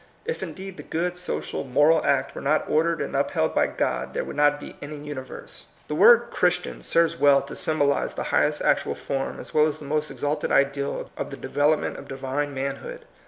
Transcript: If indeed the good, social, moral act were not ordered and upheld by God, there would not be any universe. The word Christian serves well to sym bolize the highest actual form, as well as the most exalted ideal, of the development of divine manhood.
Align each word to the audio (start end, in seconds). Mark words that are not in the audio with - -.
If 0.25 0.41
indeed 0.41 0.77
the 0.77 0.81
good, 0.81 1.15
social, 1.15 1.63
moral 1.63 2.03
act 2.03 2.33
were 2.33 2.41
not 2.41 2.67
ordered 2.67 3.01
and 3.03 3.15
upheld 3.15 3.53
by 3.53 3.67
God, 3.67 4.15
there 4.15 4.23
would 4.23 4.35
not 4.35 4.59
be 4.59 4.75
any 4.81 4.95
universe. 4.97 5.67
The 5.87 5.93
word 5.93 6.31
Christian 6.31 6.81
serves 6.81 7.19
well 7.19 7.43
to 7.43 7.55
sym 7.55 7.77
bolize 7.77 8.15
the 8.15 8.23
highest 8.33 8.63
actual 8.63 8.95
form, 8.95 9.39
as 9.39 9.53
well 9.53 9.67
as 9.67 9.77
the 9.77 9.85
most 9.85 10.09
exalted 10.09 10.51
ideal, 10.51 11.11
of 11.15 11.29
the 11.29 11.37
development 11.37 11.97
of 11.97 12.07
divine 12.07 12.51
manhood. 12.51 13.05